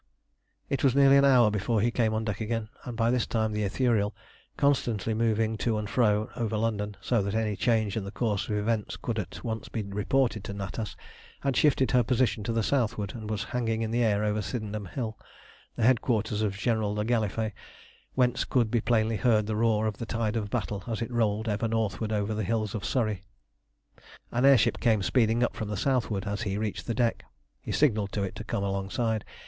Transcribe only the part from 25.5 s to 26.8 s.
from the southward as he